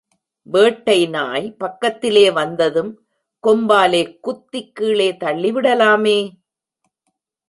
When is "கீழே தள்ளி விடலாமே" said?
4.75-6.17